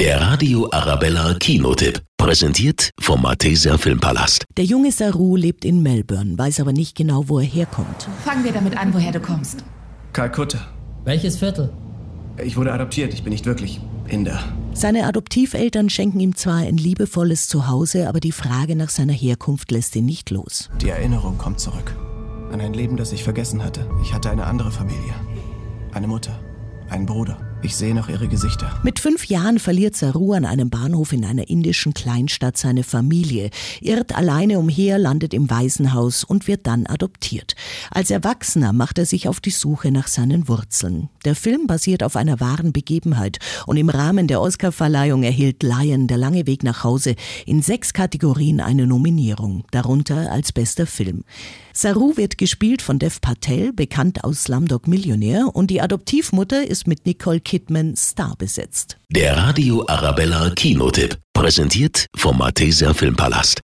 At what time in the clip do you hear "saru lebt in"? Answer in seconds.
4.92-5.82